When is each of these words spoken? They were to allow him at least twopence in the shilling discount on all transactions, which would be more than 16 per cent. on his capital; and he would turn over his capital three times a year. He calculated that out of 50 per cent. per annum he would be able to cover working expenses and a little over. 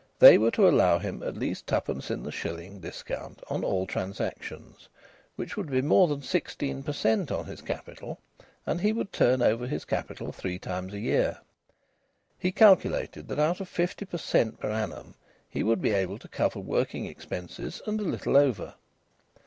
They 0.17 0.39
were 0.39 0.49
to 0.49 0.67
allow 0.67 0.97
him 0.97 1.21
at 1.21 1.37
least 1.37 1.67
twopence 1.67 2.09
in 2.09 2.23
the 2.23 2.31
shilling 2.31 2.79
discount 2.79 3.43
on 3.51 3.63
all 3.63 3.85
transactions, 3.85 4.89
which 5.35 5.55
would 5.55 5.69
be 5.69 5.83
more 5.83 6.07
than 6.07 6.23
16 6.23 6.81
per 6.81 6.91
cent. 6.91 7.31
on 7.31 7.45
his 7.45 7.61
capital; 7.61 8.19
and 8.65 8.81
he 8.81 8.93
would 8.93 9.13
turn 9.13 9.43
over 9.43 9.67
his 9.67 9.85
capital 9.85 10.31
three 10.31 10.57
times 10.57 10.93
a 10.95 10.99
year. 10.99 11.37
He 12.39 12.51
calculated 12.51 13.27
that 13.27 13.37
out 13.37 13.61
of 13.61 13.69
50 13.69 14.05
per 14.05 14.17
cent. 14.17 14.59
per 14.59 14.71
annum 14.71 15.13
he 15.47 15.61
would 15.61 15.83
be 15.83 15.91
able 15.91 16.17
to 16.17 16.27
cover 16.27 16.59
working 16.59 17.05
expenses 17.05 17.79
and 17.85 17.99
a 17.99 18.03
little 18.03 18.35
over. 18.37 18.73